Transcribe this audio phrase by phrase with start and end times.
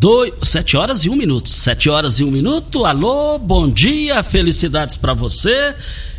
[0.00, 1.50] Dois, sete horas e um minuto.
[1.50, 2.86] Sete horas e um minuto.
[2.86, 5.74] Alô, bom dia, felicidades para você.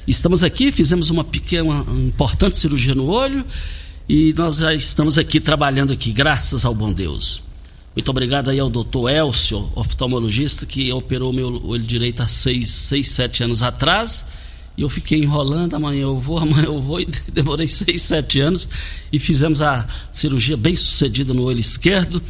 [0.08, 3.44] Estamos aqui, fizemos uma pequena, uma importante cirurgia no olho
[4.08, 7.42] e nós já estamos aqui trabalhando aqui, graças ao bom Deus.
[7.96, 13.08] Muito obrigado aí ao doutor Elcio, oftalmologista, que operou meu olho direito há seis, seis,
[13.08, 14.28] sete anos atrás.
[14.78, 18.69] E eu fiquei enrolando, amanhã eu vou, amanhã eu vou, e demorei seis, sete anos.
[19.12, 22.22] E fizemos a cirurgia bem sucedida no olho esquerdo.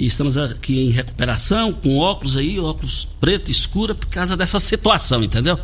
[0.00, 5.22] E estamos aqui em recuperação, com óculos aí, óculos preto, escura, por causa dessa situação,
[5.22, 5.60] entendeu?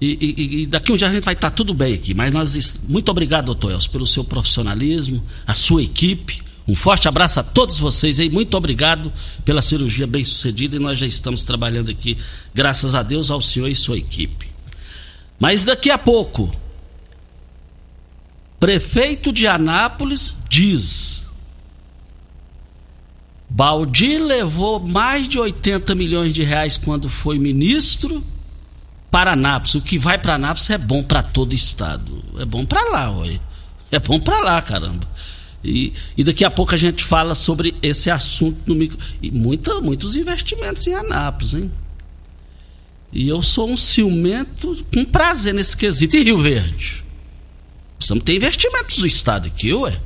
[0.00, 2.14] E, e, e daqui um dia a gente vai estar tudo bem aqui.
[2.14, 2.80] Mas nós.
[2.88, 6.42] Muito obrigado, doutor Elcio, pelo seu profissionalismo, a sua equipe.
[6.66, 8.30] Um forte abraço a todos vocês aí.
[8.30, 9.12] Muito obrigado
[9.44, 10.76] pela cirurgia bem sucedida.
[10.76, 12.16] E nós já estamos trabalhando aqui,
[12.54, 14.48] graças a Deus, ao senhor e sua equipe.
[15.38, 16.50] Mas daqui a pouco,
[18.58, 21.17] prefeito de Anápolis diz
[23.58, 28.22] Baldi levou mais de 80 milhões de reais quando foi ministro
[29.10, 29.74] para Anápolis.
[29.74, 32.22] O que vai para Anápolis é bom para todo estado.
[32.38, 33.40] É bom para lá, ué.
[33.90, 35.04] É bom para lá, caramba.
[35.64, 38.96] E, e, daqui a pouco a gente fala sobre esse assunto no micro.
[39.20, 41.68] E muita, muitos investimentos em Anápolis, hein?
[43.12, 46.16] E eu sou um ciumento com prazer nesse quesito.
[46.16, 47.04] E Rio Verde?
[47.96, 49.98] Precisamos ter investimentos do Estado aqui, ué.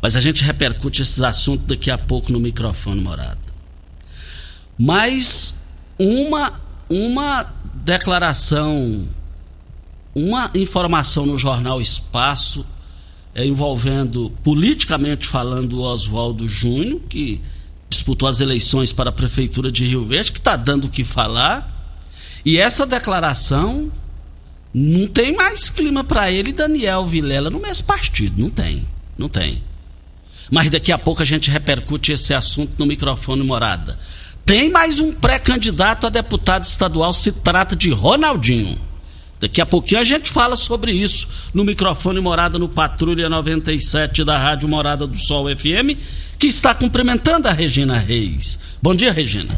[0.00, 3.38] Mas a gente repercute esses assuntos daqui a pouco no microfone morada.
[4.78, 5.54] Mas
[5.98, 6.52] uma,
[6.88, 9.08] uma declaração,
[10.14, 12.64] uma informação no jornal Espaço
[13.34, 17.40] é, envolvendo, politicamente falando, o Oswaldo Júnior, que
[17.88, 21.72] disputou as eleições para a Prefeitura de Rio Verde, que está dando o que falar.
[22.44, 23.90] E essa declaração
[24.72, 28.40] não tem mais clima para ele e Daniel Vilela no mesmo partido.
[28.40, 28.86] Não tem,
[29.16, 29.62] não tem
[30.50, 33.98] mas daqui a pouco a gente repercute esse assunto no microfone morada.
[34.44, 38.78] Tem mais um pré-candidato a deputado estadual, se trata de Ronaldinho.
[39.40, 44.38] Daqui a pouquinho a gente fala sobre isso no microfone Morada no Patrulha 97 da
[44.38, 45.98] Rádio Morada do Sol FM,
[46.38, 48.58] que está cumprimentando a Regina Reis.
[48.80, 49.54] Bom dia, Regina.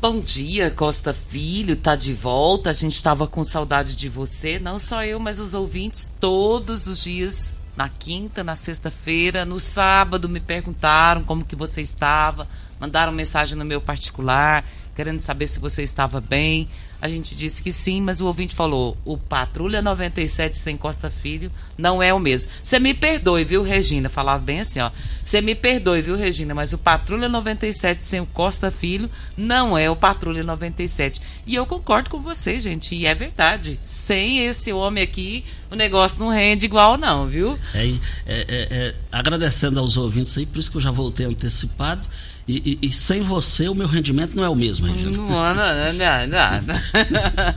[0.00, 2.70] Bom dia, Costa Filho, tá de volta.
[2.70, 7.04] A gente estava com saudade de você, não só eu, mas os ouvintes todos os
[7.04, 12.48] dias na quinta, na sexta-feira, no sábado me perguntaram como que você estava,
[12.80, 14.64] mandaram mensagem no meu particular,
[14.94, 16.68] querendo saber se você estava bem.
[17.06, 21.52] A gente disse que sim, mas o ouvinte falou: o Patrulha 97 sem Costa Filho
[21.78, 22.50] não é o mesmo.
[22.62, 24.08] Você me perdoe, viu, Regina?
[24.08, 24.90] Falava bem assim, ó.
[25.24, 26.52] Você me perdoe, viu, Regina?
[26.52, 31.20] Mas o Patrulha 97 sem o Costa Filho não é o Patrulha 97.
[31.46, 32.96] E eu concordo com você, gente.
[32.96, 33.78] E é verdade.
[33.84, 37.56] Sem esse homem aqui, o negócio não rende igual, não, viu?
[37.72, 42.06] É, é, é, é agradecendo aos ouvintes aí, por isso que eu já voltei antecipado.
[42.48, 45.16] E, e, e, sem você o meu rendimento não é o mesmo, Regina.
[45.16, 46.80] Não, não, não, não.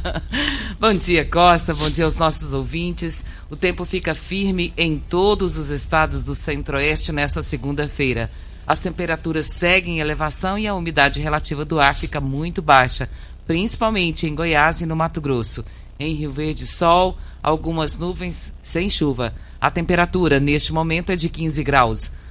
[0.82, 1.76] bom dia, Costa.
[1.76, 3.24] Bom dia aos nossos ouvintes.
[3.52, 8.32] O tempo fica firme em todos os estados do Centro-Oeste nesta segunda-feira.
[8.66, 13.08] as temperaturas seguem em elevação e a umidade relativa do ar fica muito baixa,
[13.46, 15.64] principalmente em Goiás e no Mato Grosso.
[16.00, 19.36] Em Rio Verde, sol, algumas nuvens sem chuva.
[19.62, 22.12] A temperatura neste momento é de 15 graus.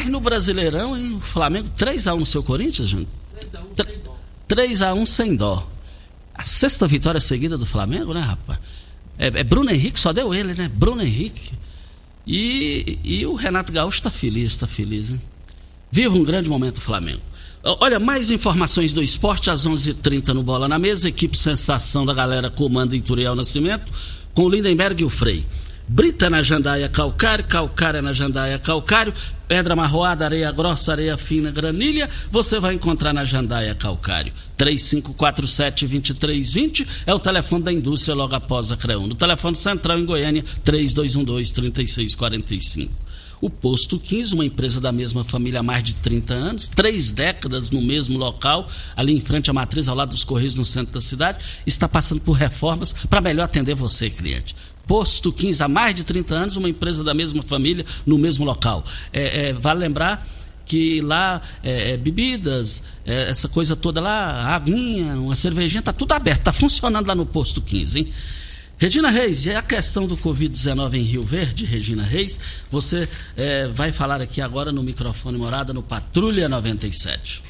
[0.00, 3.08] Mas no Brasileirão, hein, o Flamengo 3x1 no seu Corinthians, Júnior?
[4.48, 5.68] 3x1 sem dó.
[6.34, 8.58] A sexta vitória seguida do Flamengo, né, rapaz?
[9.18, 10.70] É, é Bruno Henrique, só deu ele, né?
[10.74, 11.52] Bruno Henrique.
[12.26, 15.20] E, e o Renato Gaúcho tá feliz, tá feliz, hein?
[15.92, 17.20] Viva um grande momento do Flamengo.
[17.62, 21.10] Olha, mais informações do esporte às 11:30 h 30 no Bola na Mesa.
[21.10, 23.92] Equipe Sensação da galera comanda Ituriel Nascimento
[24.32, 25.44] com o Lindenberg e o Frei.
[25.86, 29.12] Brita na jandaia calcário, calcária na jandaia calcário,
[29.50, 34.32] pedra marroada, areia grossa, areia fina, granilha, você vai encontrar na jandaia calcário.
[34.56, 39.08] 3547-2320 é o telefone da indústria logo após a CREUN.
[39.08, 42.88] No telefone central em Goiânia, 3212-3645.
[43.40, 47.72] O Posto 15, uma empresa da mesma família há mais de 30 anos, três décadas
[47.72, 51.00] no mesmo local, ali em frente à matriz, ao lado dos Correios, no centro da
[51.00, 54.54] cidade, está passando por reformas para melhor atender você, cliente.
[54.90, 58.84] Posto 15, há mais de 30 anos, uma empresa da mesma família, no mesmo local.
[59.12, 60.26] É, é, vale lembrar
[60.66, 66.10] que lá é, é, bebidas, é, essa coisa toda lá, aguinha, uma cervejinha, está tudo
[66.10, 68.08] aberto, está funcionando lá no Posto 15, hein?
[68.78, 73.92] Regina Reis, e a questão do Covid-19 em Rio Verde, Regina Reis, você é, vai
[73.92, 77.42] falar aqui agora no microfone morada no Patrulha 97.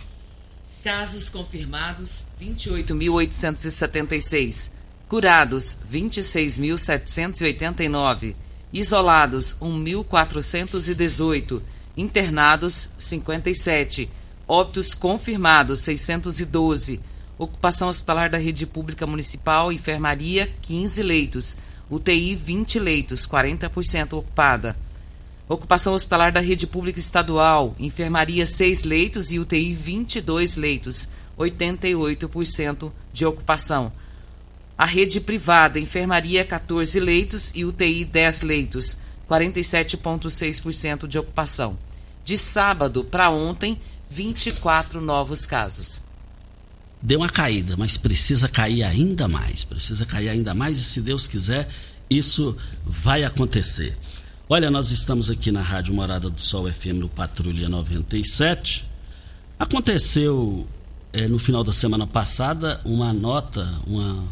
[0.84, 4.79] Casos confirmados: 28.876.
[5.10, 8.34] Curados: 26.789.
[8.72, 11.60] Isolados: 1.418.
[11.96, 14.08] Internados: 57.
[14.46, 17.00] Óbitos confirmados: 612.
[17.36, 21.56] Ocupação hospitalar da rede pública municipal, enfermaria, 15 leitos.
[21.90, 24.76] UTI, 20 leitos, 40% ocupada.
[25.48, 33.26] Ocupação hospitalar da rede pública estadual, enfermaria, 6 leitos e UTI, 22 leitos, 88% de
[33.26, 33.92] ocupação.
[34.80, 38.98] A rede privada, enfermaria, 14 leitos e UTI, 10 leitos,
[39.28, 41.78] 47,6% de ocupação.
[42.24, 43.78] De sábado para ontem,
[44.10, 46.08] 24 novos casos
[47.02, 49.64] deu uma caída, mas precisa cair ainda mais.
[49.64, 51.68] Precisa cair ainda mais e, se Deus quiser,
[52.08, 53.96] isso vai acontecer.
[54.48, 58.84] Olha, nós estamos aqui na Rádio Morada do Sol FM no Patrulha 97.
[59.58, 60.66] Aconteceu
[61.12, 64.24] é, no final da semana passada uma nota, uma,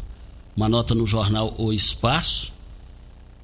[0.55, 2.53] uma nota no jornal O Espaço,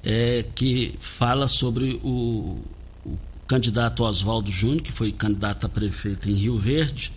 [0.02, 2.60] é, que fala sobre o,
[3.04, 7.12] o candidato Oswaldo Júnior, que foi candidato a prefeito em Rio Verde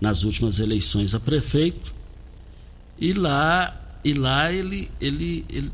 [0.00, 1.94] nas últimas eleições a prefeito.
[2.98, 3.74] E lá,
[4.04, 5.70] e lá ele, ele, ele,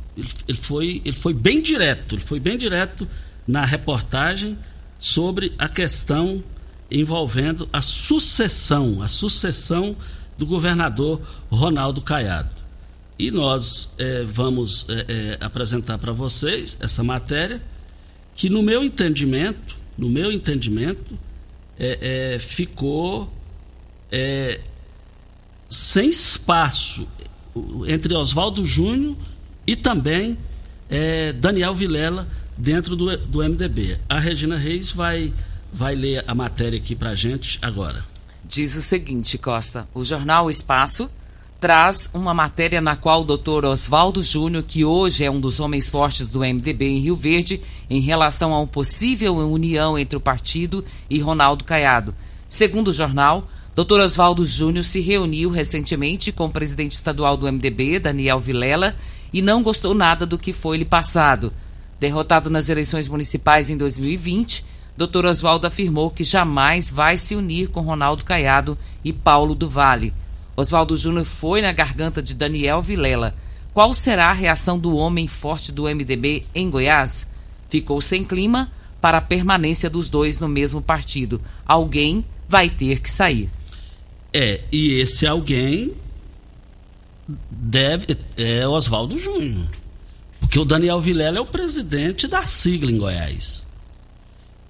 [0.48, 3.08] ele, foi, ele foi bem direto, ele foi bem direto
[3.46, 4.56] na reportagem
[4.98, 6.42] sobre a questão
[6.90, 9.96] envolvendo a sucessão, a sucessão
[10.38, 12.61] do governador Ronaldo Caiado.
[13.22, 17.62] E nós é, vamos é, é, apresentar para vocês essa matéria
[18.34, 21.16] que no meu entendimento, no meu entendimento,
[22.40, 23.32] ficou
[25.68, 27.06] sem espaço
[27.86, 29.16] entre Oswaldo Júnior
[29.66, 30.38] e também
[31.40, 33.98] Daniel Vilela dentro do, do MDB.
[34.08, 35.32] A Regina Reis vai,
[35.72, 38.04] vai ler a matéria aqui para gente agora.
[38.44, 41.10] Diz o seguinte, Costa: o jornal Espaço
[41.62, 45.88] traz uma matéria na qual o doutor Oswaldo Júnior, que hoje é um dos homens
[45.88, 50.84] fortes do MDB em Rio Verde, em relação a uma possível união entre o partido
[51.08, 52.12] e Ronaldo Caiado.
[52.48, 54.00] Segundo o jornal, Dr.
[54.00, 58.96] Oswaldo Júnior se reuniu recentemente com o presidente estadual do MDB, Daniel Vilela,
[59.32, 61.52] e não gostou nada do que foi lhe passado.
[62.00, 64.64] Derrotado nas eleições municipais em 2020,
[64.96, 65.26] Dr.
[65.26, 70.12] Oswaldo afirmou que jamais vai se unir com Ronaldo Caiado e Paulo do Vale.
[70.56, 73.34] Oswaldo Júnior foi na garganta de Daniel Vilela.
[73.72, 77.32] Qual será a reação do homem forte do MDB em Goiás?
[77.70, 81.40] Ficou sem clima para a permanência dos dois no mesmo partido.
[81.66, 83.48] Alguém vai ter que sair.
[84.32, 85.92] É, e esse alguém
[87.50, 89.66] deve é Oswaldo Júnior.
[90.38, 93.66] Porque o Daniel Vilela é o presidente da sigla em Goiás.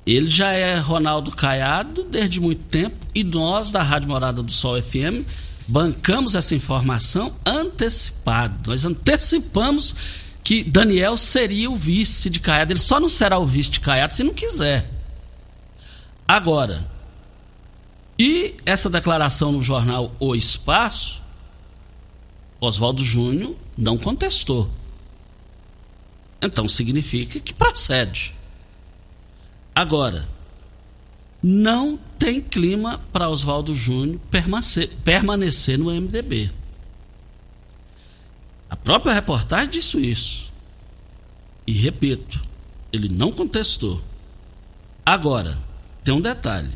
[0.06, 4.80] Ele já é Ronaldo Caiado desde muito tempo e nós da Rádio Morada do Sol
[4.80, 5.26] FM
[5.72, 8.70] bancamos essa informação antecipado.
[8.70, 9.94] Nós antecipamos
[10.44, 12.72] que Daniel seria o vice de Caiado.
[12.72, 14.86] Ele só não será o vice de Caiado se não quiser.
[16.28, 16.86] Agora,
[18.18, 21.22] e essa declaração no jornal O Espaço,
[22.60, 24.70] Oswaldo Júnior não contestou.
[26.42, 28.34] Então significa que procede.
[29.74, 30.28] Agora,
[31.42, 36.50] não tem clima para Oswaldo Júnior permanecer, no MDB.
[38.70, 40.52] A própria reportagem disse isso.
[41.66, 42.40] E repito,
[42.92, 44.00] ele não contestou.
[45.04, 45.58] Agora,
[46.04, 46.70] tem um detalhe.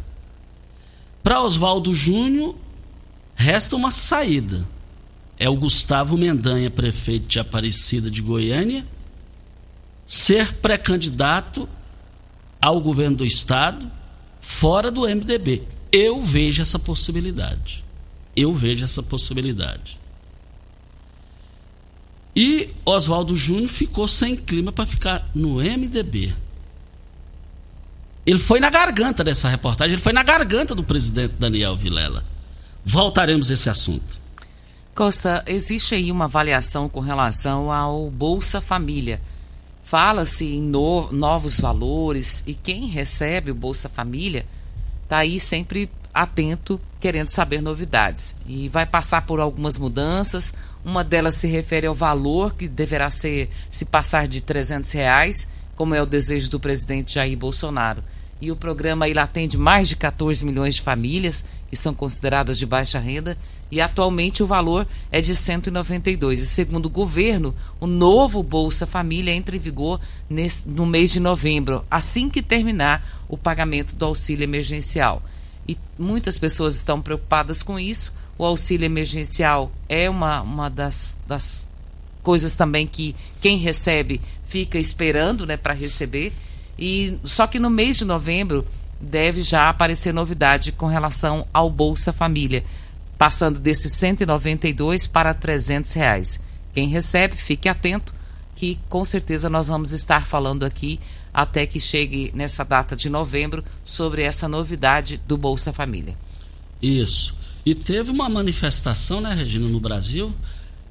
[1.22, 2.56] Para Oswaldo Júnior,
[3.36, 4.66] resta uma saída.
[5.38, 8.86] É o Gustavo Mendanha, prefeito de Aparecida de Goiânia,
[10.06, 11.68] ser pré-candidato
[12.60, 13.90] ao governo do estado
[14.46, 15.64] fora do MDB.
[15.90, 17.84] Eu vejo essa possibilidade.
[18.36, 19.98] Eu vejo essa possibilidade.
[22.34, 26.32] E Oswaldo Júnior ficou sem clima para ficar no MDB.
[28.24, 32.24] Ele foi na garganta dessa reportagem, ele foi na garganta do presidente Daniel Vilela.
[32.84, 34.20] Voltaremos a esse assunto.
[34.94, 39.20] Costa, existe aí uma avaliação com relação ao Bolsa Família.
[39.86, 44.44] Fala-se em no, novos valores e quem recebe o Bolsa Família
[45.04, 48.34] está aí sempre atento, querendo saber novidades.
[48.48, 50.54] E vai passar por algumas mudanças.
[50.84, 55.94] Uma delas se refere ao valor que deverá ser se passar de 300 reais, como
[55.94, 58.02] é o desejo do presidente Jair Bolsonaro.
[58.40, 62.66] E o programa ele atende mais de 14 milhões de famílias que são consideradas de
[62.66, 63.36] baixa renda
[63.70, 66.40] e atualmente o valor é de 192.
[66.40, 71.20] E segundo o governo, o novo Bolsa Família entra em vigor nesse, no mês de
[71.20, 75.22] novembro, assim que terminar o pagamento do auxílio emergencial.
[75.68, 78.14] E muitas pessoas estão preocupadas com isso.
[78.38, 81.66] O auxílio emergencial é uma, uma das, das
[82.22, 86.32] coisas também que quem recebe fica esperando né, para receber.
[86.78, 88.64] E só que no mês de novembro
[89.00, 92.64] deve já aparecer novidade com relação ao Bolsa Família
[93.18, 96.40] passando desses 192 para 300 reais.
[96.72, 98.14] Quem recebe, fique atento,
[98.54, 101.00] que com certeza nós vamos estar falando aqui
[101.32, 106.16] até que chegue nessa data de novembro sobre essa novidade do Bolsa Família.
[106.80, 107.34] Isso.
[107.64, 110.34] E teve uma manifestação, né, Regina, no Brasil.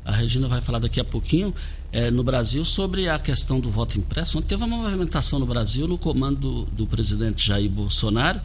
[0.05, 1.53] A Regina vai falar daqui a pouquinho.
[1.91, 4.37] É, no Brasil sobre a questão do voto impresso.
[4.37, 8.39] Ontem teve uma movimentação no Brasil no comando do, do presidente Jair Bolsonaro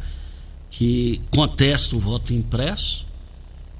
[0.71, 3.05] que contesta o voto impresso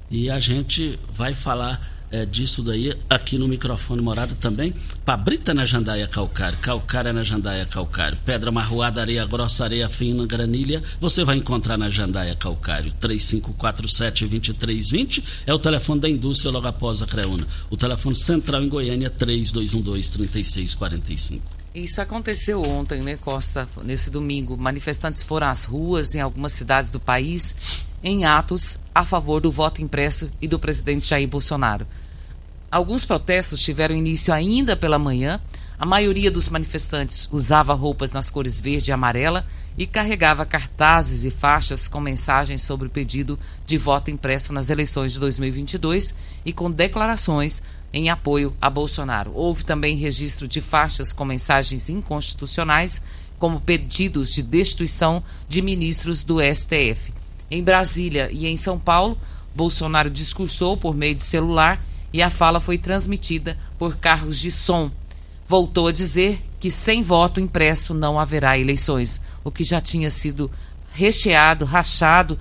[0.09, 1.79] e a gente vai falar
[2.11, 4.73] é, disso daí aqui no microfone morada também.
[5.05, 10.83] Pabrita na jandaia calcário, calcária na jandaia calcário, pedra marroada, areia grossa, areia fina, granilha,
[10.99, 12.91] você vai encontrar na jandaia calcário.
[13.01, 17.47] 3547-2320 é o telefone da indústria logo após a Creuna.
[17.69, 21.39] O telefone central em Goiânia 3212-3645.
[21.73, 23.65] Isso aconteceu ontem, né, Costa?
[23.83, 24.57] Nesse domingo.
[24.57, 29.81] Manifestantes foram às ruas em algumas cidades do país em atos a favor do voto
[29.81, 31.85] impresso e do presidente Jair Bolsonaro.
[32.71, 35.41] Alguns protestos tiveram início ainda pela manhã.
[35.77, 39.45] A maioria dos manifestantes usava roupas nas cores verde e amarela
[39.77, 45.11] e carregava cartazes e faixas com mensagens sobre o pedido de voto impresso nas eleições
[45.11, 47.61] de 2022 e com declarações
[47.91, 49.33] em apoio a Bolsonaro.
[49.35, 53.01] Houve também registro de faixas com mensagens inconstitucionais,
[53.37, 57.11] como pedidos de destituição de ministros do STF.
[57.49, 59.17] Em Brasília e em São Paulo,
[59.53, 61.81] Bolsonaro discursou por meio de celular
[62.13, 64.91] e a fala foi transmitida por carros de som.
[65.47, 70.49] Voltou a dizer que sem voto impresso não haverá eleições, o que já tinha sido
[70.91, 72.37] recheado, rachado,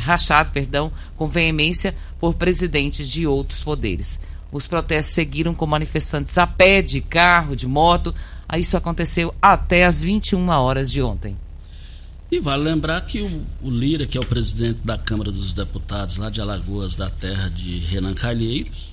[0.00, 4.20] rachado, perdão, com veemência por presidentes de outros poderes.
[4.50, 8.14] Os protestos seguiram com manifestantes a pé, de carro, de moto.
[8.58, 11.36] Isso aconteceu até às 21 horas de ontem.
[12.30, 16.16] E vale lembrar que o, o, Lira, que é o presidente da Câmara dos Deputados
[16.16, 18.91] lá de Alagoas, da terra de Renan Calheiros,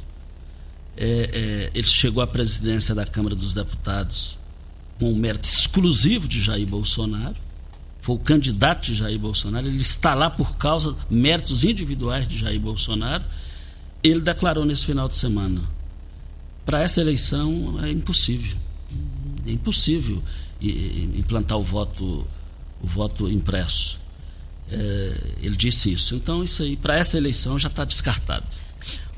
[1.02, 4.38] é, é, ele chegou à presidência da Câmara dos Deputados
[5.00, 7.38] com o mérito exclusivo de Jair Bolsonaro,
[8.02, 12.60] foi o candidato de Jair Bolsonaro, ele está lá por causa méritos individuais de Jair
[12.60, 13.24] Bolsonaro.
[14.04, 15.62] Ele declarou nesse final de semana:
[16.66, 18.58] para essa eleição é impossível,
[19.46, 20.22] é impossível
[20.62, 22.26] implantar o voto
[22.82, 24.00] o voto impresso.
[24.72, 26.16] É, ele disse isso.
[26.16, 28.46] Então, isso aí, para essa eleição, já está descartado.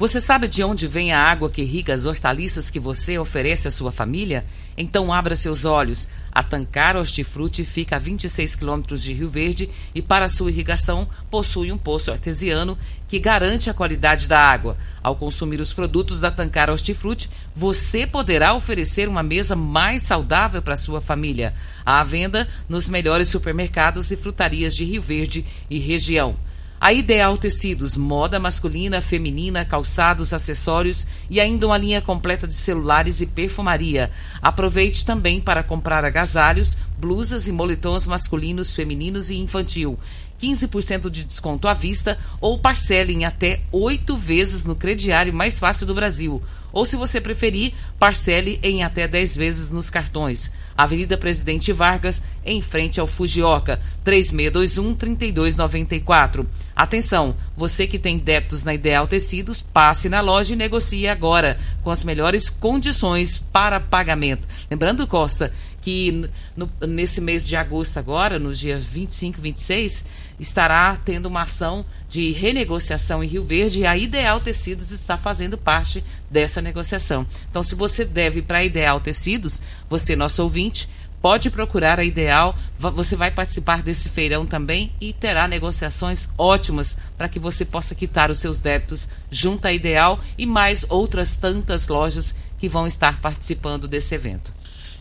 [0.02, 3.72] Você sabe de onde vem a água que irriga as hortaliças que você oferece à
[3.72, 4.44] sua família?
[4.76, 6.10] Então abra seus olhos.
[6.32, 11.72] A Tancar Hortifruti fica a 26 quilômetros de Rio Verde e para sua irrigação possui
[11.72, 12.76] um poço artesiano
[13.08, 14.76] que garante a qualidade da água.
[15.04, 20.78] Ao consumir os produtos da Tancar Hortifruti, você poderá oferecer uma mesa mais saudável para
[20.78, 21.54] sua família.
[21.86, 26.36] À venda nos melhores supermercados e frutarias de Rio Verde e região.
[26.82, 33.22] A Ideal Tecidos, moda masculina, feminina, calçados, acessórios e ainda uma linha completa de celulares
[33.22, 34.10] e perfumaria.
[34.42, 40.00] Aproveite também para comprar agasalhos, blusas e moletons masculinos, femininos e infantil.
[40.42, 45.86] 15% de desconto à vista ou parcele em até oito vezes no crediário mais fácil
[45.86, 46.42] do Brasil.
[46.74, 50.54] Ou, se você preferir, parcele em até 10 vezes nos cartões.
[50.84, 56.46] Avenida Presidente Vargas, em frente ao Fujioka, 3621-3294.
[56.76, 61.92] Atenção, você que tem débitos na Ideal Tecidos, passe na loja e negocie agora, com
[61.92, 64.48] as melhores condições para pagamento.
[64.70, 70.06] Lembrando, Costa, que no, nesse mês de agosto agora, nos dias 25 e 26,
[70.42, 75.56] estará tendo uma ação de renegociação em Rio Verde e a Ideal Tecidos está fazendo
[75.56, 77.26] parte dessa negociação.
[77.50, 80.90] Então, se você deve para a Ideal Tecidos, você, nosso ouvinte,
[81.22, 82.56] pode procurar a Ideal.
[82.80, 88.32] Você vai participar desse feirão também e terá negociações ótimas para que você possa quitar
[88.32, 93.88] os seus débitos junto à Ideal e mais outras tantas lojas que vão estar participando
[93.88, 94.52] desse evento.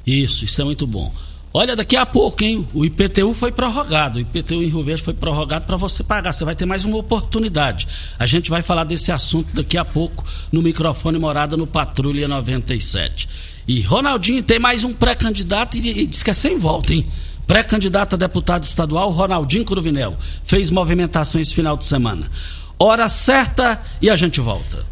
[0.07, 1.11] Isso, isso é muito bom.
[1.53, 2.67] Olha, daqui a pouco, hein?
[2.73, 4.19] O IPTU foi prorrogado.
[4.19, 6.33] O IPTU em Rio Verde foi prorrogado para você pagar.
[6.33, 7.89] Você vai ter mais uma oportunidade.
[8.19, 13.29] A gente vai falar desse assunto daqui a pouco no microfone Morada no Patrulha 97.
[13.67, 17.05] E Ronaldinho tem mais um pré-candidato e, e diz que é sem volta, hein?
[17.49, 20.17] Pré-candidato a deputado estadual, Ronaldinho Cruvinel.
[20.45, 22.31] Fez movimentações final de semana.
[22.79, 24.87] Hora certa e a gente volta.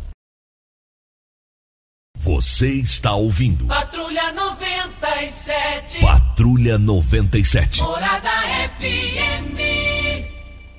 [2.19, 3.67] Você está ouvindo.
[3.67, 4.68] Patrulha 97.
[6.01, 7.81] Patrulha 97.
[7.83, 8.31] Morada
[8.79, 9.59] FM.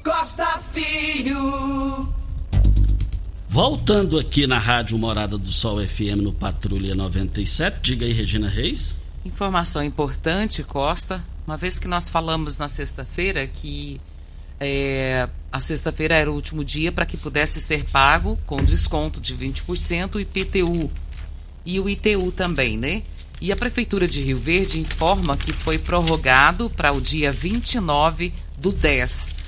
[0.04, 2.14] Costa Filho.
[3.48, 7.80] Voltando aqui na Rádio Morada do Sol FM no Patrulha 97.
[7.82, 8.96] Diga aí, Regina Reis.
[9.26, 11.24] Informação importante, Costa.
[11.48, 14.00] Uma vez que nós falamos na sexta-feira que
[14.60, 19.36] é, a sexta-feira era o último dia para que pudesse ser pago com desconto de
[19.36, 20.92] 20% o IPTU
[21.66, 23.02] e o ITU também, né?
[23.42, 28.72] E a Prefeitura de Rio Verde informa que foi prorrogado para o dia 29 do
[28.72, 29.40] 10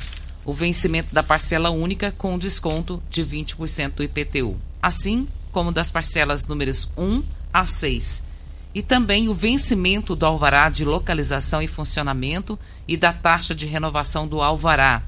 [0.46, 6.48] o vencimento da parcela única com desconto de 20% do IPTU, assim como das parcelas
[6.48, 7.24] números 1
[7.54, 8.24] a 6.
[8.74, 14.28] E também o vencimento do alvará de localização e funcionamento e da taxa de renovação
[14.28, 15.04] do alvará.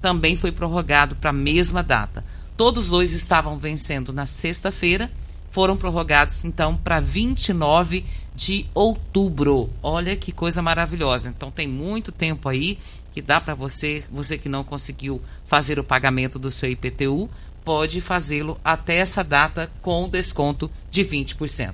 [0.00, 2.24] Também foi prorrogado para a mesma data.
[2.56, 5.10] Todos dois estavam vencendo na sexta-feira
[5.56, 8.04] foram prorrogados então para 29
[8.36, 9.70] de outubro.
[9.82, 11.30] Olha que coisa maravilhosa.
[11.30, 12.78] Então tem muito tempo aí
[13.12, 17.30] que dá para você, você que não conseguiu fazer o pagamento do seu IPTU,
[17.64, 21.72] pode fazê-lo até essa data com desconto de 20%.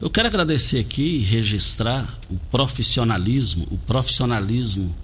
[0.00, 4.94] Eu quero agradecer aqui e registrar o profissionalismo, o profissionalismo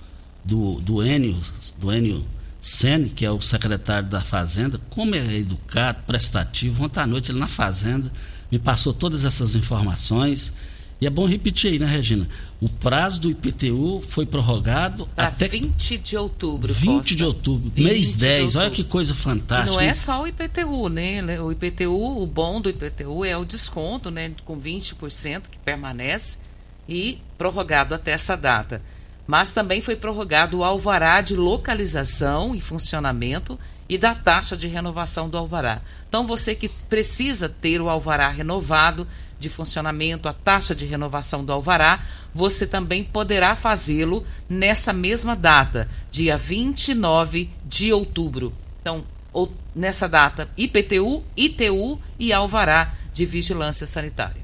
[0.45, 1.38] do, do Enio,
[1.79, 2.25] do Enio
[2.61, 6.85] Sene, que é o secretário da Fazenda, como é educado, prestativo.
[6.85, 8.11] Ontem à noite ele na Fazenda
[8.51, 10.53] me passou todas essas informações.
[11.01, 12.29] E é bom repetir aí, né, Regina?
[12.61, 16.75] O prazo do IPTU foi prorrogado pra até 20 de outubro.
[16.75, 17.15] 20 Costa.
[17.15, 18.41] de outubro, 20 mês de 10.
[18.43, 18.61] outubro.
[18.61, 19.73] Olha que coisa fantástica.
[19.73, 21.41] não é só o IPTU, né?
[21.41, 24.31] O IPTU, o bom do IPTU é o desconto, né?
[24.45, 26.39] Com 20% que permanece
[26.87, 28.83] e prorrogado até essa data.
[29.27, 33.59] Mas também foi prorrogado o alvará de localização e funcionamento
[33.89, 35.81] e da taxa de renovação do alvará.
[36.09, 39.07] Então, você que precisa ter o alvará renovado
[39.40, 45.88] de funcionamento, a taxa de renovação do alvará, você também poderá fazê-lo nessa mesma data,
[46.11, 48.53] dia 29 de outubro.
[48.81, 54.42] Então, ou- nessa data, IPTU, ITU e alvará de vigilância sanitária.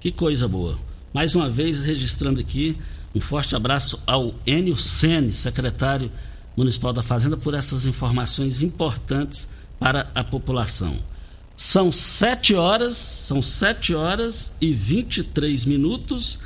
[0.00, 0.78] Que coisa boa.
[1.14, 2.76] Mais uma vez, registrando aqui,
[3.14, 6.10] um forte abraço ao Enio Sene, secretário
[6.56, 10.94] municipal da Fazenda, por essas informações importantes para a população.
[11.64, 16.40] São 7 horas, são 7 horas e 23 minutos.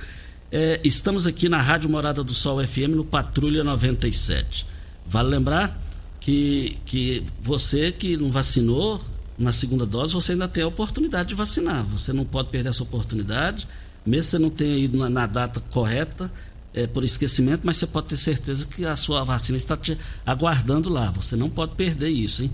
[0.52, 4.66] É, estamos aqui na Rádio Morada do Sol FM no Patrulha 97.
[5.06, 5.82] Vale lembrar
[6.20, 9.00] que, que você que não vacinou
[9.38, 11.82] na segunda dose, você ainda tem a oportunidade de vacinar.
[11.86, 13.66] Você não pode perder essa oportunidade,
[14.04, 16.30] mesmo que você não tenha ido na, na data correta,
[16.74, 20.90] é, por esquecimento, mas você pode ter certeza que a sua vacina está te aguardando
[20.90, 21.10] lá.
[21.12, 22.50] Você não pode perder isso, hein?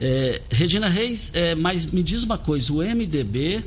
[0.00, 3.62] É, Regina Reis, é, mas me diz uma coisa, o MDB,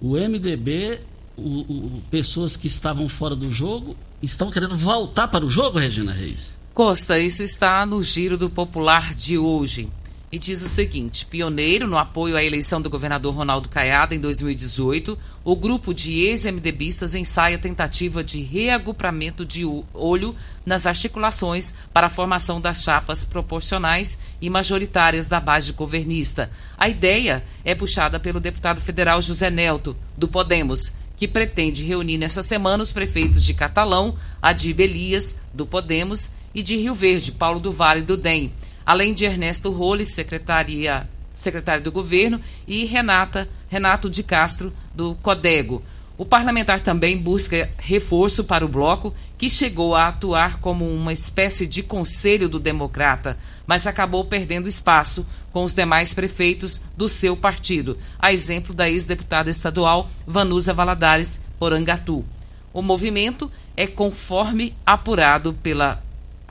[0.00, 0.98] o MDB
[1.36, 6.12] o, o, pessoas que estavam fora do jogo estão querendo voltar para o jogo, Regina
[6.12, 6.52] Reis?
[6.74, 9.88] Costa, isso está no Giro do Popular de hoje.
[10.32, 15.18] E diz o seguinte: pioneiro no apoio à eleição do governador Ronaldo Caiado em 2018,
[15.44, 22.62] o grupo de ex-MDBistas ensaia tentativa de reagrupamento de olho nas articulações para a formação
[22.62, 26.50] das chapas proporcionais e majoritárias da base governista.
[26.78, 32.42] A ideia é puxada pelo deputado federal José Nelto, do Podemos, que pretende reunir nessa
[32.42, 37.72] semana os prefeitos de Catalão, Adib Elias, do Podemos, e de Rio Verde, Paulo do
[37.72, 38.52] Vale, do DEM,
[38.84, 45.82] além de Ernesto Roles, secretaria, secretário do governo, e Renata, Renato de Castro, do Codego.
[46.18, 51.66] O parlamentar também busca reforço para o bloco, que chegou a atuar como uma espécie
[51.66, 57.98] de conselho do democrata, mas acabou perdendo espaço com os demais prefeitos do seu partido,
[58.18, 62.24] a exemplo da ex-deputada estadual Vanusa Valadares Porangatu.
[62.72, 66.02] O movimento é conforme apurado pela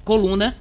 [0.03, 0.55] coluna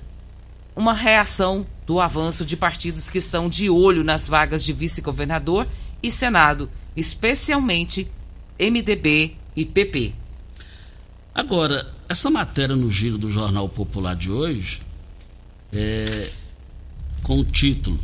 [0.81, 5.69] uma reação do avanço de partidos que estão de olho nas vagas de vice-governador
[6.03, 8.09] e Senado, especialmente
[8.59, 10.15] MDB e PP.
[11.35, 14.81] Agora, essa matéria no giro do Jornal Popular de hoje,
[15.73, 16.31] é,
[17.23, 18.01] com o título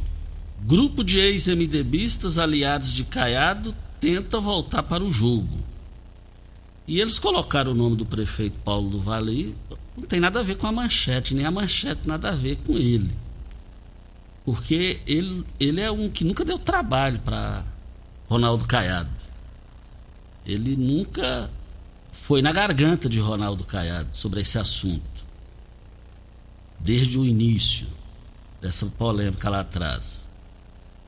[0.61, 5.49] Grupo de ex-MDBistas aliados de Caiado tenta voltar para o jogo.
[6.87, 9.55] E eles colocaram o nome do prefeito Paulo do Vale,
[9.97, 12.77] não tem nada a ver com a manchete, nem a manchete nada a ver com
[12.77, 13.11] ele.
[14.45, 17.65] Porque ele, ele é um que nunca deu trabalho para
[18.29, 19.11] Ronaldo Caiado.
[20.45, 21.51] Ele nunca
[22.13, 25.03] foi na garganta de Ronaldo Caiado sobre esse assunto.
[26.79, 27.89] Desde o início
[28.61, 30.29] dessa polêmica lá atrás.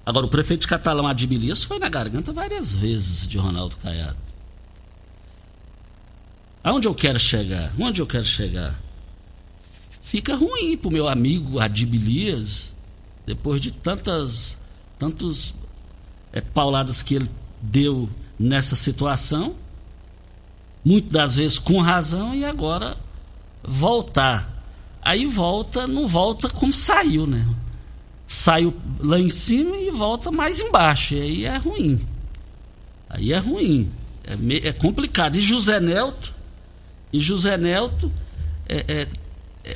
[0.04, 4.27] Agora, o prefeito de Catalão, Adbilias, foi na garganta várias vezes de Ronaldo Caiado.
[6.62, 7.72] Aonde eu quero chegar?
[7.78, 8.78] Onde eu quero chegar?
[10.02, 12.74] Fica ruim pro meu amigo Adbilias,
[13.26, 14.58] depois de tantas
[14.98, 15.54] tantos
[16.32, 17.30] é, pauladas que ele
[17.62, 19.54] deu nessa situação,
[20.84, 22.96] muitas das vezes com razão, e agora
[23.62, 24.56] voltar.
[25.00, 27.46] Aí volta, não volta como saiu, né?
[28.26, 31.14] Saiu lá em cima e volta mais embaixo.
[31.14, 32.00] E aí é ruim.
[33.08, 33.90] Aí é ruim.
[34.24, 35.36] É, é complicado.
[35.36, 36.34] E José Nelto,
[37.12, 38.12] e José Nelto
[38.68, 39.08] é, é,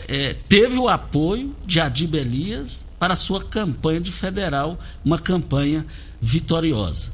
[0.08, 5.84] é teve o apoio de Adib Elias para a sua campanha de federal, uma campanha
[6.20, 7.12] vitoriosa.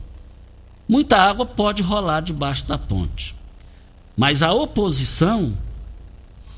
[0.89, 3.35] Muita água pode rolar debaixo da ponte.
[4.17, 5.57] Mas a oposição,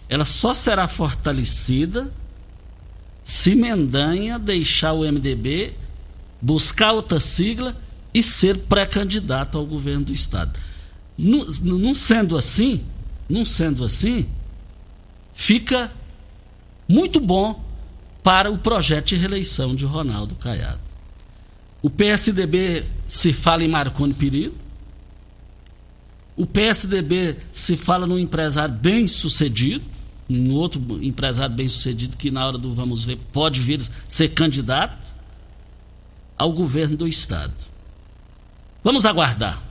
[0.08, 2.10] ela só será fortalecida
[3.22, 5.72] se Mendanha deixar o MDB,
[6.40, 7.76] buscar outra sigla
[8.12, 10.58] e ser pré-candidato ao governo do estado.
[11.16, 12.82] Não, não sendo assim,
[13.30, 14.26] não sendo assim,
[15.32, 15.90] fica
[16.88, 17.64] muito bom
[18.22, 20.80] para o projeto de reeleição de Ronaldo Caiado.
[21.82, 24.54] O PSDB se fala em Marconi Perillo.
[26.36, 29.84] O PSDB se fala num empresário bem sucedido,
[30.28, 34.98] um outro empresário bem sucedido que na hora do vamos ver pode vir ser candidato
[36.36, 37.52] ao governo do estado.
[38.82, 39.69] Vamos aguardar.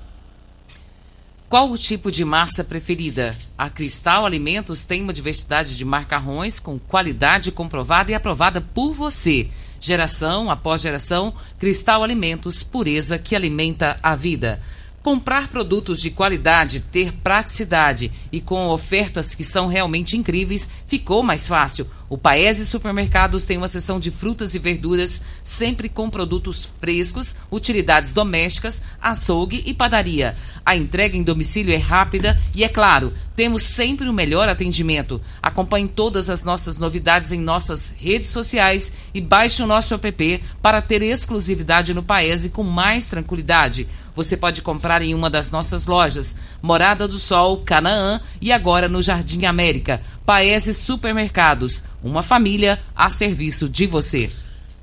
[1.50, 3.36] Qual o tipo de massa preferida?
[3.58, 9.50] A Cristal Alimentos tem uma diversidade de macarrões com qualidade comprovada e aprovada por você.
[9.80, 14.62] Geração após geração, Cristal Alimentos, pureza que alimenta a vida.
[15.02, 21.48] Comprar produtos de qualidade, ter praticidade e com ofertas que são realmente incríveis ficou mais
[21.48, 21.88] fácil.
[22.10, 28.14] O Paese Supermercados tem uma seção de frutas e verduras, sempre com produtos frescos, utilidades
[28.14, 30.36] domésticas, açougue e padaria.
[30.66, 35.22] A entrega em domicílio é rápida e, é claro, temos sempre o melhor atendimento.
[35.42, 40.82] Acompanhe todas as nossas novidades em nossas redes sociais e baixe o nosso app para
[40.82, 43.88] ter exclusividade no Paese com mais tranquilidade.
[44.20, 49.02] Você pode comprar em uma das nossas lojas, Morada do Sol, Canaã e agora no
[49.02, 50.02] Jardim América.
[50.26, 54.30] Paese Supermercados, uma família a serviço de você.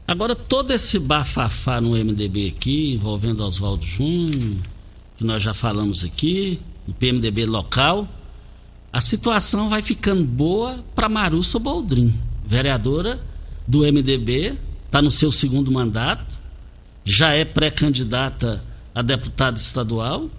[0.08, 4.56] Agora, todo esse bafafá no MDB aqui, envolvendo Oswaldo Júnior,
[5.18, 8.08] que nós já falamos aqui, no PMDB local,
[8.90, 12.10] a situação vai ficando boa para Marussa Boldrin,
[12.46, 13.20] vereadora
[13.68, 14.54] do MDB,
[14.86, 16.24] está no seu segundo mandato,
[17.04, 18.64] já é pré-candidata
[18.96, 20.30] a deputada estadual,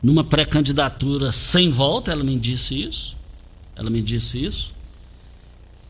[0.00, 3.16] numa pré-candidatura sem volta, ela me disse isso.
[3.74, 4.72] Ela me disse isso.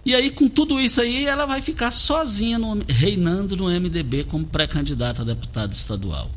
[0.02, 4.46] E aí, com tudo isso aí, ela vai ficar sozinha no, reinando no MDB como
[4.46, 6.30] pré-candidata a deputada estadual.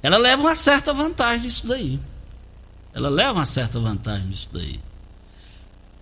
[0.00, 1.98] Ela leva uma certa vantagem nisso daí.
[2.92, 4.78] ela leva uma certa vantagem nisso daí.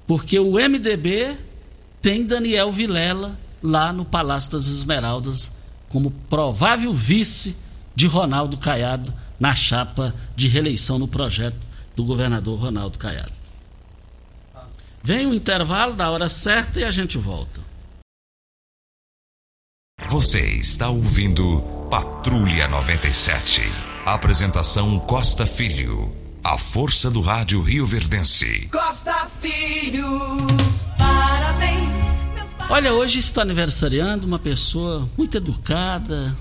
[0.07, 1.35] Porque o MDB
[2.03, 5.55] tem Daniel Vilela lá no Palácio das Esmeraldas
[5.89, 7.57] como provável vice
[7.95, 11.59] de Ronaldo Caiado na chapa de reeleição no projeto
[11.95, 13.33] do governador Ronaldo Caiado.
[15.03, 17.61] Vem o intervalo da hora certa e a gente volta.
[20.09, 23.63] Você está ouvindo Patrulha 97.
[24.05, 26.15] Apresentação Costa Filho.
[26.45, 28.69] A força do rádio Rio Verdense.
[28.71, 30.09] Costa Filho,
[30.99, 31.89] parabéns.
[32.69, 36.35] Olha, hoje está aniversariando uma pessoa muito educada.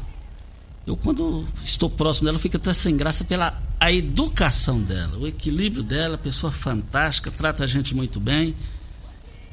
[0.86, 5.82] Eu, quando estou próximo dela, fico até sem graça pela a educação dela, o equilíbrio
[5.82, 8.56] dela, pessoa fantástica, trata a gente muito bem.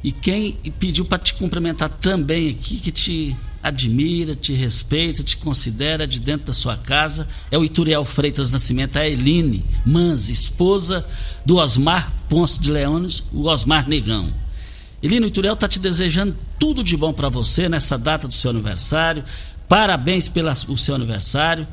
[0.05, 6.07] E quem pediu para te cumprimentar também aqui, que te admira, te respeita, te considera
[6.07, 11.05] de dentro da sua casa, é o Ituriel Freitas Nascimento, a Eline Mans, esposa
[11.45, 14.33] do Osmar Ponce de Leones, o Osmar Negão.
[15.03, 18.51] Eline, o Ituriel está te desejando tudo de bom para você nessa data do seu
[18.51, 19.25] aniversário.
[19.69, 21.67] Parabéns pelo seu aniversário.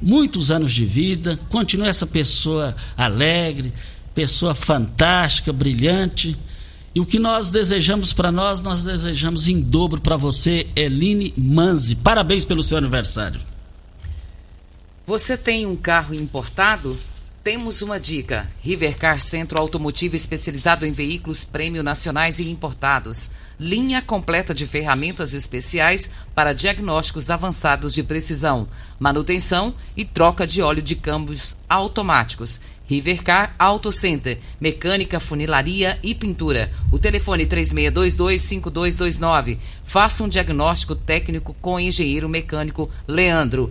[0.00, 1.38] Muitos anos de vida.
[1.48, 3.72] Continue essa pessoa alegre,
[4.14, 6.36] pessoa fantástica, brilhante.
[6.94, 11.96] E o que nós desejamos para nós, nós desejamos em dobro para você, Eline Manzi.
[11.96, 13.40] Parabéns pelo seu aniversário.
[15.06, 16.96] Você tem um carro importado?
[17.42, 18.46] Temos uma dica.
[18.60, 23.30] Rivercar Centro Automotivo especializado em veículos prêmio nacionais e importados.
[23.60, 28.68] Linha completa de ferramentas especiais para diagnósticos avançados de precisão,
[29.00, 32.60] manutenção e troca de óleo de câmbios automáticos.
[32.88, 36.72] Rivercar Auto Center, mecânica, funilaria e pintura.
[36.90, 39.58] O telefone 36225229.
[39.84, 43.70] Faça um diagnóstico técnico com o engenheiro mecânico Leandro.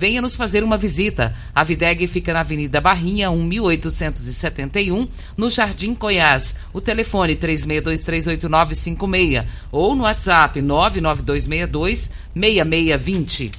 [0.00, 1.34] Venha nos fazer uma visita.
[1.54, 6.56] A Videg fica na Avenida Barrinha, 1871, no Jardim Goiás.
[6.72, 13.50] O telefone 36238956 ou no WhatsApp 992626620.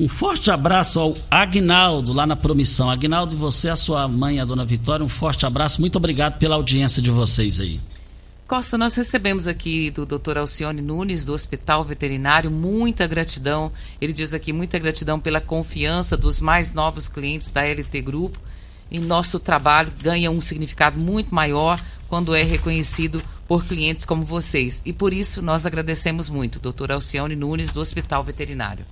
[0.00, 2.90] Um forte abraço ao Agnaldo lá na Promissão.
[2.90, 5.82] Agnaldo e você, a sua mãe, a dona Vitória, um forte abraço.
[5.82, 7.78] Muito obrigado pela audiência de vocês aí.
[8.46, 10.38] Costa, nós recebemos aqui do Dr.
[10.38, 13.72] Alcione Nunes, do Hospital Veterinário, muita gratidão.
[14.00, 18.40] Ele diz aqui muita gratidão pela confiança dos mais novos clientes da LT Grupo.
[18.88, 21.76] E nosso trabalho ganha um significado muito maior
[22.08, 24.80] quando é reconhecido por clientes como vocês.
[24.86, 26.92] E por isso nós agradecemos muito, Dr.
[26.92, 28.84] Alcione Nunes, do Hospital Veterinário.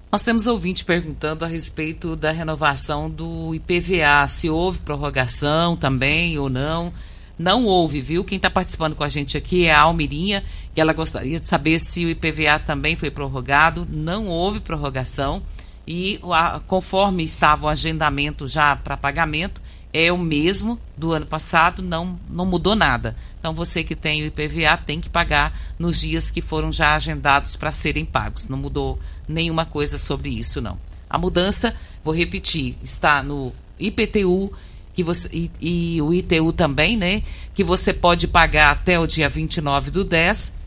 [0.10, 6.50] Nós temos ouvinte perguntando a respeito da renovação do IPVA, se houve prorrogação também ou
[6.50, 6.94] não.
[7.38, 8.24] Não houve, viu?
[8.24, 10.44] Quem está participando com a gente aqui é a Almirinha,
[10.76, 13.86] e ela gostaria de saber se o IPVA também foi prorrogado.
[13.90, 15.44] Não houve prorrogação
[15.86, 16.20] e
[16.68, 19.62] conforme estava o agendamento já para pagamento,
[19.94, 23.16] é o mesmo do ano passado, não, não mudou nada.
[23.48, 27.56] Então você que tem o IPVA tem que pagar nos dias que foram já agendados
[27.56, 28.50] para serem pagos.
[28.50, 30.78] Não mudou nenhuma coisa sobre isso, não.
[31.10, 34.52] A mudança, vou repetir, está no IPTU
[34.94, 37.24] que você, e, e o ITU também, né?
[37.56, 40.58] Que você pode pagar até o dia 29 do 10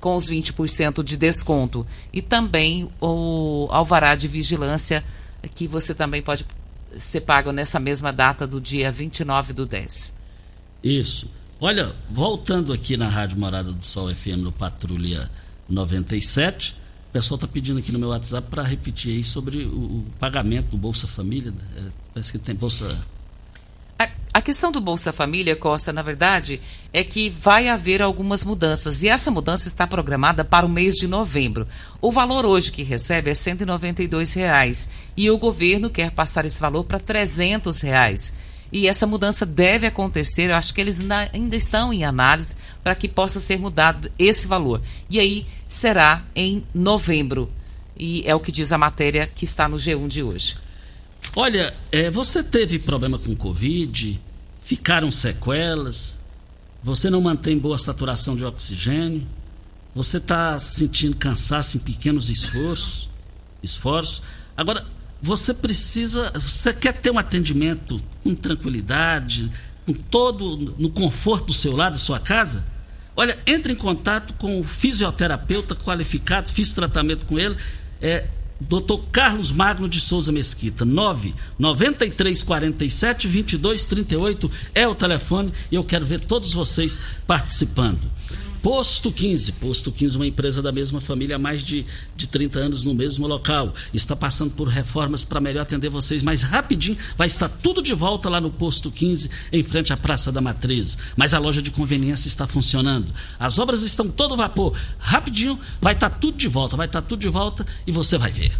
[0.00, 1.84] com os 20% de desconto.
[2.12, 5.02] E também o alvará de vigilância
[5.56, 6.46] que você também pode
[7.00, 10.16] ser pago nessa mesma data do dia 29 do 10.
[10.84, 11.34] Isso.
[11.58, 15.30] Olha, voltando aqui na Rádio Morada do Sol FM no Patrulha
[15.66, 16.72] 97,
[17.08, 20.68] o pessoal está pedindo aqui no meu WhatsApp para repetir aí sobre o, o, pagamento
[20.68, 21.54] do Bolsa Família.
[21.74, 21.80] É,
[22.12, 22.94] parece que tem Bolsa.
[23.98, 26.60] A, a questão do Bolsa Família, Costa, na verdade,
[26.92, 29.02] é que vai haver algumas mudanças.
[29.02, 31.66] E essa mudança está programada para o mês de novembro.
[32.02, 36.84] O valor hoje que recebe é 192 reais, e o governo quer passar esse valor
[36.84, 38.34] para 300 reais.
[38.72, 40.98] E essa mudança deve acontecer, eu acho que eles
[41.32, 44.82] ainda estão em análise para que possa ser mudado esse valor.
[45.08, 47.50] E aí será em novembro.
[47.98, 50.56] E é o que diz a matéria que está no G1 de hoje.
[51.34, 54.20] Olha, é, você teve problema com Covid,
[54.60, 56.18] ficaram sequelas,
[56.82, 59.26] você não mantém boa saturação de oxigênio,
[59.94, 63.08] você está sentindo cansaço em pequenos esforços,
[63.62, 64.22] esforços.
[64.56, 64.86] Agora,
[65.20, 69.50] você precisa, você quer ter um atendimento com tranquilidade,
[69.84, 72.66] com todo no conforto do seu lado, da sua casa?
[73.16, 77.56] Olha, entre em contato com o fisioterapeuta qualificado, fiz tratamento com ele,
[78.00, 78.26] é
[78.60, 79.02] Dr.
[79.12, 86.20] Carlos Magno de Souza Mesquita, 9 9347 2238 é o telefone e eu quero ver
[86.20, 88.00] todos vocês participando.
[88.66, 89.52] Posto 15.
[89.52, 93.24] Posto 15, uma empresa da mesma família há mais de, de 30 anos no mesmo
[93.24, 93.72] local.
[93.94, 98.28] Está passando por reformas para melhor atender vocês, mas rapidinho vai estar tudo de volta
[98.28, 100.98] lá no Posto 15, em frente à Praça da Matriz.
[101.14, 103.06] Mas a loja de conveniência está funcionando.
[103.38, 104.76] As obras estão todo vapor.
[104.98, 108.50] Rapidinho vai estar tudo de volta, vai estar tudo de volta e você vai ver.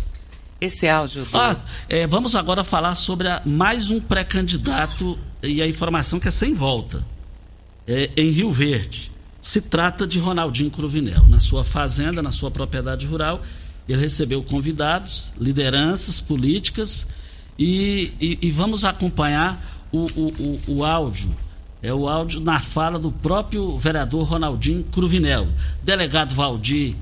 [0.60, 1.24] Esse áudio.
[1.24, 1.36] Do...
[1.36, 1.56] Ah,
[1.88, 6.54] é, vamos agora falar sobre a, mais um pré-candidato e a informação que é sem
[6.54, 7.04] volta.
[7.88, 9.15] É, em Rio Verde
[9.46, 11.24] se trata de Ronaldinho Cruvinel.
[11.28, 13.40] Na sua fazenda, na sua propriedade rural,
[13.88, 17.06] ele recebeu convidados, lideranças políticas
[17.56, 19.56] e, e, e vamos acompanhar
[19.92, 21.30] o, o, o, o, áudio.
[21.80, 25.46] É o áudio na fala do próprio vereador Ronaldinho Cruvinel.
[25.80, 26.96] Delegado Valdir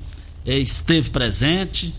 [0.45, 1.95] é, esteve presente,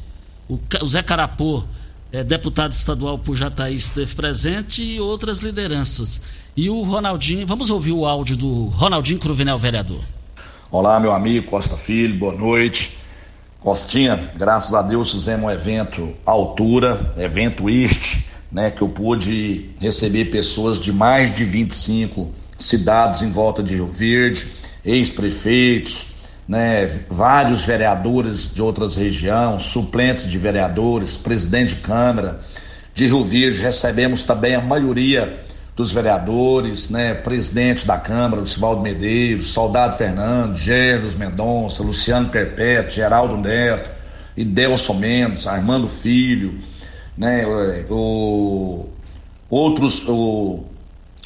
[0.48, 1.64] o, o Zé Carapô,
[2.12, 6.22] é, deputado estadual por Jataí, esteve presente e outras lideranças.
[6.56, 10.15] E o Ronaldinho, vamos ouvir o áudio do Ronaldinho Cruvinel, vereador.
[10.68, 12.98] Olá, meu amigo Costa Filho, boa noite.
[13.60, 20.24] Costinha, graças a Deus fizemos um evento altura, evento este, né, que eu pude receber
[20.24, 24.48] pessoas de mais de 25 cidades em volta de Rio Verde,
[24.84, 26.08] ex-prefeitos,
[26.48, 32.40] né, vários vereadores de outras regiões, suplentes de vereadores, presidente de Câmara
[32.92, 35.45] de Rio Verde, recebemos também a maioria
[35.76, 43.36] dos vereadores, né, presidente da Câmara, Lucivaldo Medeiros, Soldado Fernando, Gerdos Mendonça, Luciano Perpétuo, Geraldo
[43.36, 43.90] Neto,
[44.34, 46.58] Idelson Mendes, Armando Filho,
[47.16, 47.44] né,
[47.90, 48.88] o,
[49.50, 50.64] outros, o,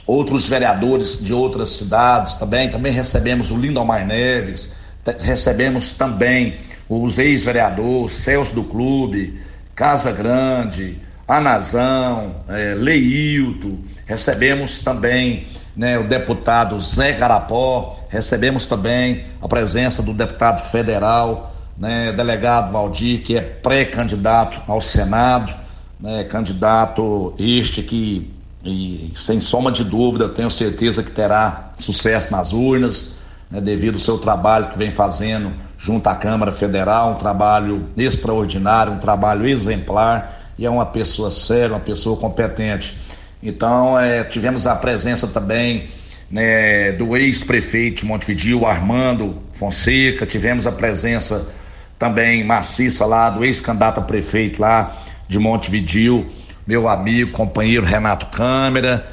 [0.04, 4.74] outros vereadores de outras cidades também, também recebemos o Lindomar Neves,
[5.20, 6.56] recebemos também
[6.88, 9.40] os ex-vereadores, Celso do Clube,
[9.76, 13.78] Casa Grande, Anazão, é, Leilton,
[14.10, 15.46] recebemos também
[15.76, 23.22] né, o deputado Zé Garapó, recebemos também a presença do deputado federal, né, delegado Valdir,
[23.22, 25.54] que é pré-candidato ao Senado,
[26.00, 28.28] né, candidato este que,
[28.64, 33.14] e, sem soma de dúvida, tenho certeza que terá sucesso nas urnas,
[33.48, 38.92] né, devido ao seu trabalho que vem fazendo junto à Câmara Federal, um trabalho extraordinário,
[38.92, 42.98] um trabalho exemplar, e é uma pessoa séria, uma pessoa competente.
[43.42, 45.88] Então, é, tivemos a presença também
[46.30, 51.52] né, do ex-prefeito de Montevideo, Armando Fonseca, tivemos a presença
[51.98, 56.26] também maciça lá do ex-candidato a prefeito lá de Montevideo,
[56.66, 59.06] meu amigo, companheiro Renato Câmara,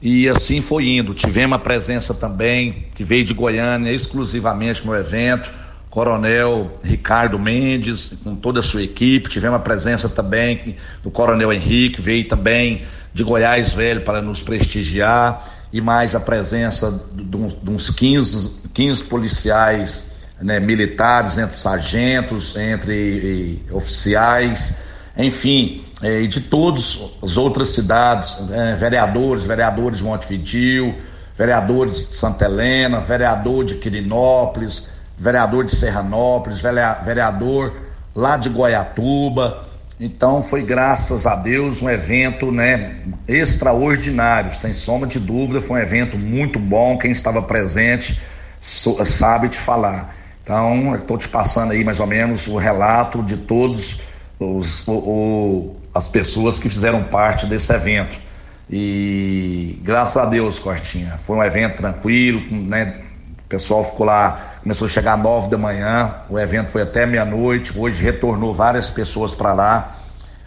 [0.00, 1.14] e assim foi indo.
[1.14, 5.50] Tivemos a presença também, que veio de Goiânia exclusivamente no evento,
[5.88, 9.30] Coronel Ricardo Mendes, com toda a sua equipe.
[9.30, 12.82] Tivemos a presença também do Coronel Henrique, veio também
[13.14, 20.14] de Goiás Velho para nos prestigiar e mais a presença de uns 15, 15 policiais
[20.40, 24.76] né, militares, entre sargentos, entre oficiais,
[25.16, 30.94] enfim, é, e de todas as outras cidades, é, vereadores, vereadores de Montevidil,
[31.36, 37.72] vereadores de Santa Helena, vereador de Quirinópolis, vereador de Serranópolis, vereador
[38.14, 39.63] lá de Goiatuba,
[39.98, 42.96] então foi graças a Deus um evento, né,
[43.28, 46.98] extraordinário, sem soma de dúvida, foi um evento muito bom.
[46.98, 48.20] Quem estava presente
[48.60, 50.14] sabe te falar.
[50.42, 54.00] Então, estou te passando aí mais ou menos o relato de todos
[54.38, 58.20] os, o, o, as pessoas que fizeram parte desse evento.
[58.70, 63.00] E graças a Deus, Cortinha, foi um evento tranquilo, né?
[63.44, 67.04] O pessoal ficou lá, começou a chegar às nove da manhã, o evento foi até
[67.04, 69.96] meia-noite, hoje retornou várias pessoas para lá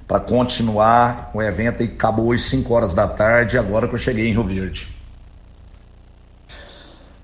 [0.07, 4.27] para continuar o evento e acabou às 5 horas da tarde, agora que eu cheguei
[4.27, 4.87] em Rio Verde.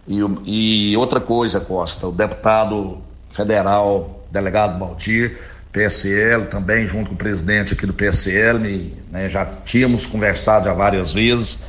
[0.07, 0.19] E,
[0.91, 5.39] e outra coisa, Costa, o deputado federal, delegado Baltir,
[5.71, 11.11] PSL, também junto com o presidente aqui do PSL, né, já tínhamos conversado já várias
[11.11, 11.65] vezes,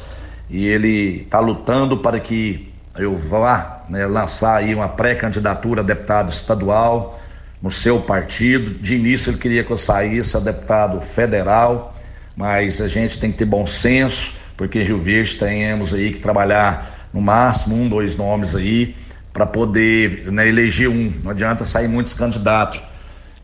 [0.50, 6.32] e ele está lutando para que eu vá né, lançar aí uma pré-candidatura a deputado
[6.32, 7.20] estadual
[7.60, 8.70] no seu partido.
[8.70, 11.96] De início ele queria que eu saísse a deputado federal,
[12.36, 17.08] mas a gente tem que ter bom senso, porque Rio Verde temos aí que trabalhar
[17.12, 18.96] no máximo um, dois nomes aí
[19.32, 21.12] para poder né, eleger um.
[21.22, 22.80] Não adianta sair muitos candidatos.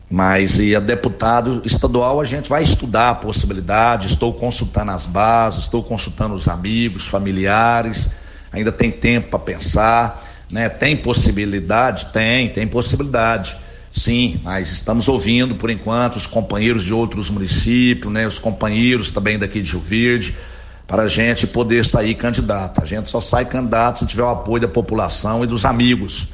[0.09, 5.63] Mas e a deputado estadual a gente vai estudar a possibilidade, estou consultando as bases,
[5.63, 8.11] estou consultando os amigos, familiares,
[8.51, 10.21] ainda tem tempo para pensar,
[10.51, 10.67] né?
[10.69, 12.07] Tem possibilidade?
[12.07, 13.55] Tem, tem possibilidade.
[13.91, 18.27] Sim, mas estamos ouvindo por enquanto os companheiros de outros municípios, né?
[18.27, 20.35] Os companheiros também daqui de Rio Verde,
[20.87, 22.81] para a gente poder sair candidato.
[22.81, 26.29] A gente só sai candidato se tiver o apoio da população e dos amigos.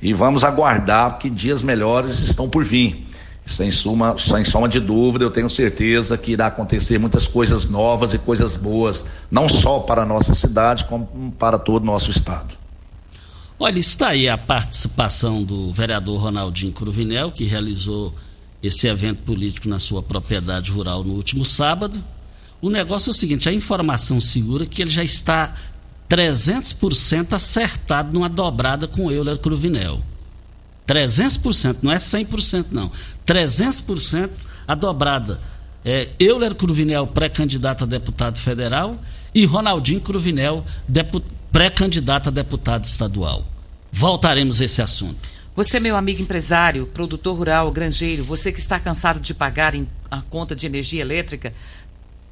[0.00, 3.06] E vamos aguardar que dias melhores estão por vir.
[3.44, 8.14] Sem suma, sem soma de dúvida, eu tenho certeza que irá acontecer muitas coisas novas
[8.14, 12.61] e coisas boas, não só para a nossa cidade, como para todo o nosso estado.
[13.64, 18.12] Olha, está aí a participação do vereador Ronaldinho Cruvinel, que realizou
[18.60, 22.02] esse evento político na sua propriedade rural no último sábado.
[22.60, 25.54] O negócio é o seguinte: a informação segura que ele já está
[26.10, 30.02] 300% acertado numa dobrada com Euler Cruvinel.
[30.84, 32.90] 300%, não é 100% não.
[33.24, 34.28] 300%
[34.66, 35.38] a dobrada.
[35.84, 39.00] É, Euler Cruvinel, pré-candidato a deputado federal,
[39.32, 40.64] e Ronaldinho Cruvinel,
[41.52, 43.44] pré-candidato a deputado estadual.
[43.92, 45.30] Voltaremos a esse assunto.
[45.54, 49.74] Você, meu amigo empresário, produtor rural, granjeiro, você que está cansado de pagar
[50.10, 51.52] a conta de energia elétrica,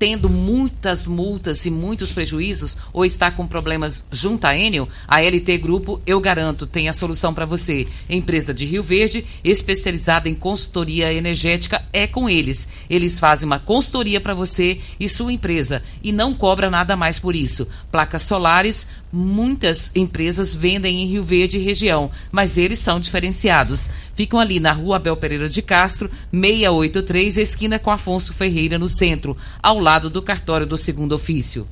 [0.00, 5.58] tendo muitas multas e muitos prejuízos ou está com problemas junto à Enel, a LT
[5.58, 7.86] Grupo, eu garanto, tem a solução para você.
[8.08, 12.66] Empresa de Rio Verde, especializada em consultoria energética, é com eles.
[12.88, 17.36] Eles fazem uma consultoria para você e sua empresa e não cobra nada mais por
[17.36, 17.68] isso.
[17.92, 23.90] Placas solares, muitas empresas vendem em Rio Verde e região, mas eles são diferenciados.
[24.14, 29.36] Ficam ali na rua Abel Pereira de Castro, 683, esquina com Afonso Ferreira, no centro,
[29.62, 31.66] ao lado do cartório do segundo ofício.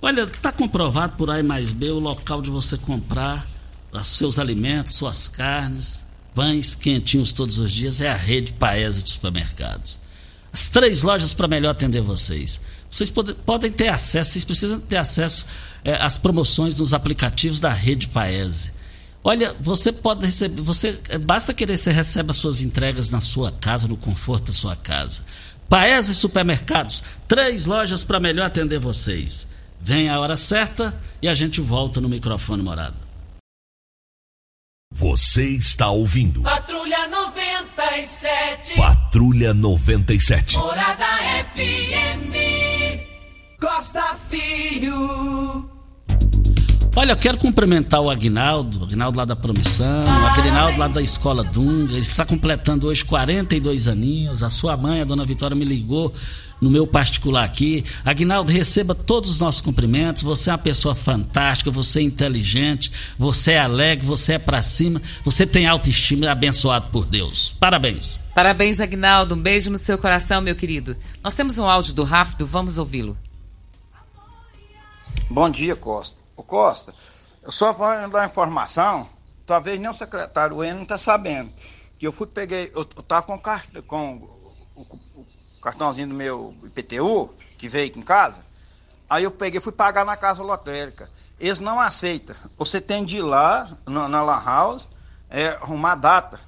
[0.00, 3.46] Olha, está comprovado por A mais B o local de você comprar
[3.92, 6.04] os seus alimentos, suas carnes,
[6.34, 10.00] pães quentinhos todos os dias é a rede Paese de supermercados.
[10.52, 12.60] As três lojas para melhor atender vocês.
[12.92, 15.46] Vocês pode, podem ter acesso, vocês precisam ter acesso
[15.82, 18.70] é, as promoções nos aplicativos da rede Paese.
[19.24, 23.50] Olha, você pode receber, você é, basta querer você recebe as suas entregas na sua
[23.50, 25.22] casa, no conforto da sua casa.
[25.70, 29.48] Paese Supermercados, três lojas para melhor atender vocês.
[29.80, 32.96] Vem a hora certa e a gente volta no microfone morado.
[34.92, 36.42] Você está ouvindo.
[36.42, 38.76] Patrulha 97.
[38.76, 40.58] Patrulha 97.
[40.58, 41.06] Morada
[41.54, 42.51] FM.
[43.62, 45.70] Costa Filho.
[46.96, 51.00] Olha, eu quero cumprimentar o Agnaldo, o Agnaldo lá da Promissão, o Agnaldo lá da
[51.00, 51.92] Escola Dunga.
[51.92, 54.42] Ele está completando hoje 42 aninhos.
[54.42, 56.12] A sua mãe, a dona Vitória, me ligou
[56.60, 57.84] no meu particular aqui.
[58.04, 60.24] Agnaldo, receba todos os nossos cumprimentos.
[60.24, 65.00] Você é uma pessoa fantástica, você é inteligente, você é alegre, você é para cima,
[65.24, 67.54] você tem autoestima e é abençoado por Deus.
[67.60, 68.18] Parabéns.
[68.34, 69.36] Parabéns, Agnaldo.
[69.36, 70.96] Um beijo no seu coração, meu querido.
[71.22, 73.16] Nós temos um áudio do Rápido, vamos ouvi-lo.
[75.30, 76.20] Bom dia, Costa.
[76.36, 76.94] O Costa,
[77.42, 79.08] eu só vou dar uma informação,
[79.46, 81.52] talvez nem o secretário N não está sabendo.
[81.98, 83.40] Que eu fui, peguei, eu, eu tava com,
[83.86, 84.16] com
[84.74, 85.26] o, o,
[85.62, 88.44] cartãozinho do meu IPTU, que veio aqui em casa.
[89.08, 91.08] Aí eu peguei fui pagar na casa lotérica.
[91.38, 92.34] Eles não aceitam.
[92.58, 94.88] Você tem de ir lá, na, na Lan House,
[95.30, 96.40] é, arrumar a data.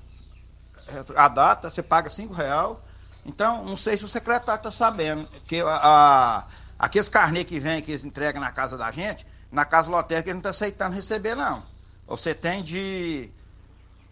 [1.16, 2.82] A data, você paga cinco real.
[3.24, 5.28] Então, não sei se o secretário está sabendo.
[5.46, 6.44] Que a, a
[6.78, 10.42] Aqueles carnê que vem, que eles entregam na casa da gente, na casa lotérica eles
[10.42, 11.62] não estão tá aceitando receber, não.
[12.06, 13.30] Você tem de,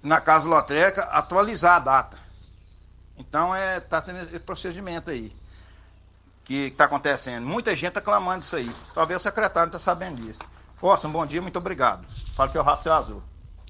[0.02, 2.18] na casa lotérica, atualizar a data.
[3.18, 5.32] Então, é, tá tendo esse procedimento aí
[6.44, 7.46] que está acontecendo.
[7.46, 8.70] Muita gente está clamando isso aí.
[8.94, 10.42] Talvez o secretário não está sabendo disso.
[10.74, 12.04] Força, um bom dia, muito obrigado.
[12.34, 13.22] Fala que é o Rafa Azul.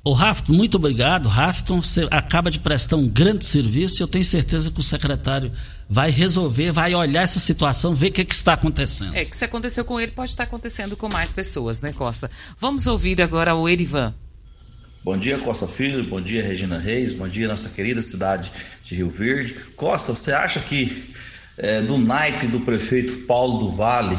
[0.04, 1.28] O Rafton, muito obrigado.
[1.28, 5.52] Rafton, você acaba de prestar um grande serviço e eu tenho certeza que o secretário
[5.92, 9.14] vai resolver, vai olhar essa situação, ver o que, que, está acontecendo.
[9.14, 12.30] É, que se aconteceu com ele, pode estar acontecendo com mais pessoas, né, Costa?
[12.58, 14.14] Vamos ouvir agora o Erivan.
[15.04, 16.02] Bom dia, Costa Filho.
[16.04, 17.12] Bom dia, Regina Reis.
[17.12, 18.50] Bom dia, nossa querida cidade
[18.82, 19.52] de Rio Verde.
[19.76, 21.12] Costa, você acha que
[21.58, 24.16] é, do naipe do prefeito Paulo do Vale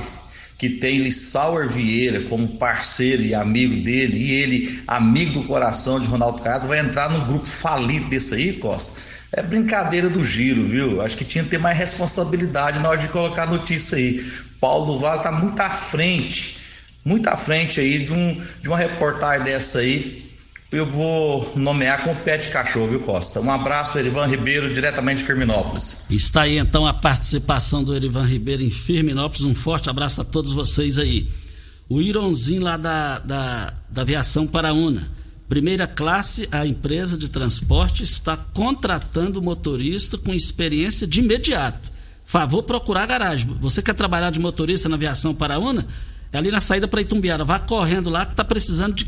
[0.60, 6.08] que tem Lissauer Vieira como parceiro e amigo dele, e ele, amigo do coração de
[6.08, 8.98] Ronaldo Caiado, vai entrar no grupo falido desse aí, Costa.
[9.36, 11.02] É brincadeira do giro, viu?
[11.02, 14.24] Acho que tinha que ter mais responsabilidade na hora de colocar a notícia aí.
[14.62, 16.58] Paulo Vale tá muito à frente,
[17.04, 20.24] muito à frente aí de, um, de uma reportagem dessa aí,
[20.74, 23.40] eu vou nomear como pet cachorro, viu, Costa?
[23.40, 26.06] Um abraço, Erivan Ribeiro, diretamente de Firminópolis.
[26.10, 29.46] Está aí então a participação do Erivan Ribeiro em Firminópolis.
[29.46, 31.30] Um forte abraço a todos vocês aí.
[31.88, 35.08] O Ironzinho lá da, da, da Aviação Paraúna.
[35.48, 41.92] Primeira classe, a empresa de transporte está contratando motorista com experiência de imediato.
[42.26, 43.48] Favor procurar garagem.
[43.60, 45.86] Você quer trabalhar de motorista na Aviação Paraúna?
[46.32, 47.44] É ali na saída para Itumbiara.
[47.44, 49.06] Vá correndo lá que está precisando de,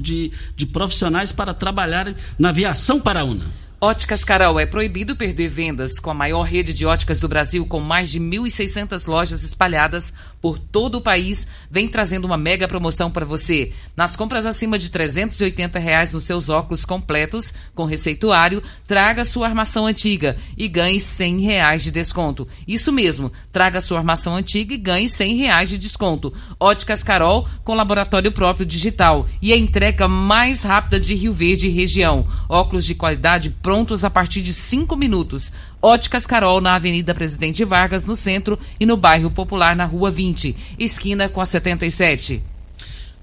[0.00, 3.44] de, de profissionais para trabalhar na Aviação Paraúna.
[3.80, 7.78] Óticas Carol é proibido perder vendas com a maior rede de óticas do Brasil, com
[7.78, 13.24] mais de 1.600 lojas espalhadas por todo o país, vem trazendo uma mega promoção para
[13.24, 13.72] você.
[13.96, 19.86] Nas compras acima de 380 reais nos seus óculos completos, com receituário, traga sua armação
[19.86, 22.48] antiga e ganhe 100 reais de desconto.
[22.66, 26.32] Isso mesmo, traga sua armação antiga e ganhe 100 reais de desconto.
[26.58, 31.70] Óticas Carol, com laboratório próprio digital e a entrega mais rápida de Rio Verde e
[31.70, 32.26] região.
[32.48, 35.52] Óculos de qualidade prontos a partir de 5 minutos.
[35.82, 40.56] Óticas Carol na Avenida Presidente Vargas, no centro, e no bairro Popular, na Rua 20,
[40.78, 42.42] esquina com a 77.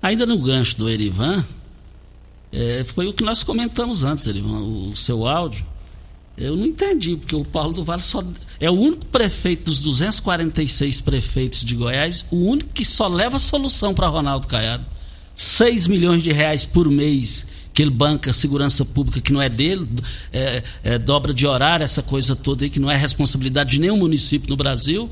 [0.03, 1.43] Ainda no gancho do Erivan,
[2.53, 5.65] é, foi o que nós comentamos antes, Erivan, o, o seu áudio.
[6.37, 8.23] Eu não entendi, porque o Paulo do Vale só
[8.59, 13.95] é o único prefeito dos 246 prefeitos de Goiás, o único que só leva solução
[13.95, 14.85] para Ronaldo Caiado.
[15.35, 19.85] 6 milhões de reais por mês que ele banca segurança pública que não é dele,
[20.31, 23.97] é, é, dobra de horário, essa coisa toda aí, que não é responsabilidade de nenhum
[23.97, 25.09] município no Brasil.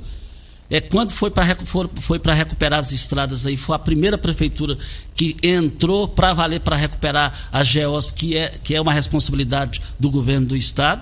[0.70, 1.58] É, quando foi para
[1.96, 4.78] foi recuperar as estradas aí, foi a primeira prefeitura
[5.14, 10.10] que entrou para valer para recuperar as GEOs, que é, que é uma responsabilidade do
[10.10, 11.02] governo do estado.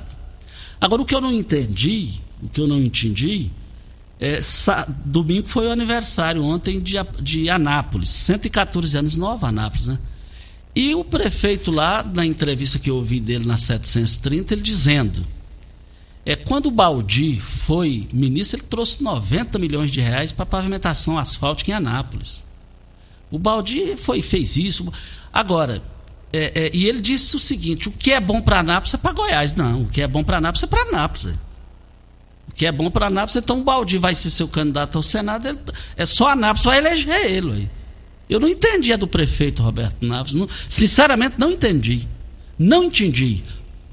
[0.82, 2.10] Agora, o que eu não entendi,
[2.42, 3.52] o que eu não entendi,
[4.20, 4.40] é,
[5.06, 10.00] domingo foi o aniversário ontem de, de Anápolis, 114 anos, nova Anápolis, né?
[10.76, 15.26] E o prefeito lá, na entrevista que eu ouvi dele na 730, ele dizendo:
[16.26, 21.72] é quando o Baldi foi ministro, ele trouxe 90 milhões de reais para pavimentação asfáltica
[21.72, 22.44] em Anápolis.
[23.30, 24.92] O Baldi foi fez isso.
[25.34, 25.82] Agora,
[26.32, 29.14] é, é, e ele disse o seguinte: o que é bom para Anápolis é para
[29.14, 29.56] Goiás.
[29.56, 31.36] Não, o que é bom para Anápolis é para Anápolis.
[32.48, 35.48] O que é bom para Anápolis, então o Baldi vai ser seu candidato ao Senado,
[35.48, 35.60] ele,
[35.96, 37.70] é só Anápolis vai eleger ele.
[38.32, 40.34] Eu não entendi a do prefeito Roberto Naves.
[40.34, 42.08] Não, sinceramente, não entendi.
[42.58, 43.44] Não entendi.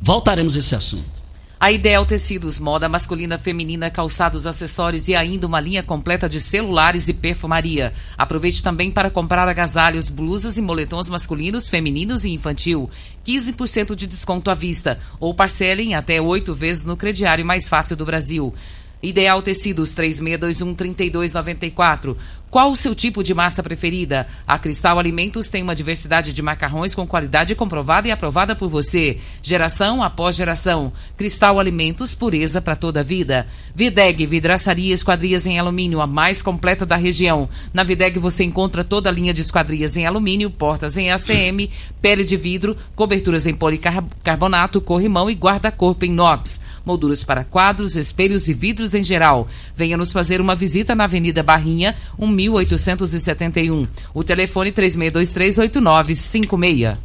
[0.00, 1.18] Voltaremos a esse assunto.
[1.58, 7.08] A Ideal Tecidos, moda masculina, feminina, calçados, acessórios e ainda uma linha completa de celulares
[7.08, 7.92] e perfumaria.
[8.16, 12.88] Aproveite também para comprar agasalhos, blusas e moletons masculinos, femininos e infantil.
[13.26, 18.06] 15% de desconto à vista ou parcelem até oito vezes no crediário mais fácil do
[18.06, 18.54] Brasil.
[19.00, 22.16] Ideal Tecidos 3621 3294.
[22.50, 24.26] Qual o seu tipo de massa preferida?
[24.46, 29.18] A Cristal Alimentos tem uma diversidade de macarrões com qualidade comprovada e aprovada por você,
[29.42, 30.90] geração após geração.
[31.18, 33.46] Cristal Alimentos, pureza para toda a vida.
[33.74, 37.50] Videg, vidraçaria esquadrias em alumínio, a mais completa da região.
[37.72, 41.70] Na Videg você encontra toda a linha de esquadrias em alumínio, portas em ACM,
[42.00, 46.62] pele de vidro, coberturas em policarbonato, corrimão e guarda-corpo em inox.
[46.88, 49.46] Molduras para quadros, espelhos e vidros em geral.
[49.76, 53.86] Venha nos fazer uma visita na Avenida Barrinha, 1 1871.
[54.14, 56.96] O telefone 36238956.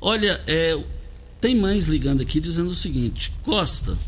[0.00, 0.82] Olha, é,
[1.42, 3.98] tem mães ligando aqui dizendo o seguinte: Costa,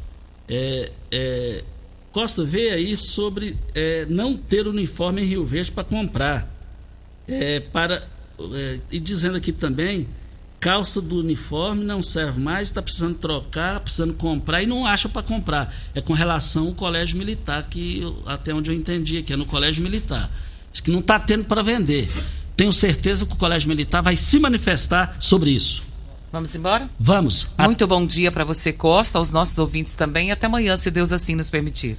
[0.48, 1.62] é, é,
[2.10, 6.50] Costa, vê aí sobre é, não ter uniforme em Rio Verde para comprar.
[7.28, 8.08] É, para,
[8.54, 10.08] é, e dizendo aqui também
[10.62, 15.20] calça do uniforme não serve mais, está precisando trocar, precisando comprar e não acha para
[15.20, 15.74] comprar.
[15.92, 19.44] É com relação ao colégio militar, que eu, até onde eu entendi aqui, é no
[19.44, 20.30] colégio militar.
[20.70, 22.08] Diz que não está tendo para vender.
[22.56, 25.82] Tenho certeza que o colégio militar vai se manifestar sobre isso.
[26.30, 26.88] Vamos embora?
[26.98, 27.48] Vamos.
[27.58, 30.30] Muito bom dia para você, Costa, aos nossos ouvintes também.
[30.30, 31.98] Até amanhã, se Deus assim nos permitir.